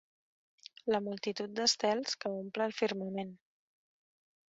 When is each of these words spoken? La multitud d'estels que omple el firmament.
La 0.95 1.01
multitud 1.09 1.53
d'estels 1.61 2.19
que 2.25 2.35
omple 2.41 2.69
el 2.71 2.77
firmament. 2.83 3.39